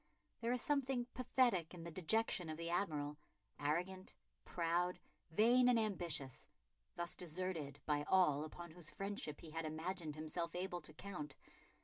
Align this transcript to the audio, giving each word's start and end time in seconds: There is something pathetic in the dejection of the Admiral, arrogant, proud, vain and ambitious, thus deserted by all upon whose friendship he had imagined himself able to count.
There 0.39 0.51
is 0.51 0.63
something 0.63 1.05
pathetic 1.13 1.75
in 1.75 1.83
the 1.83 1.91
dejection 1.91 2.49
of 2.49 2.57
the 2.57 2.71
Admiral, 2.71 3.19
arrogant, 3.59 4.15
proud, 4.45 4.97
vain 5.29 5.69
and 5.69 5.77
ambitious, 5.79 6.47
thus 6.95 7.15
deserted 7.15 7.79
by 7.85 8.03
all 8.07 8.43
upon 8.43 8.71
whose 8.71 8.89
friendship 8.89 9.41
he 9.41 9.51
had 9.51 9.63
imagined 9.63 10.15
himself 10.15 10.55
able 10.55 10.81
to 10.81 10.93
count. 10.95 11.35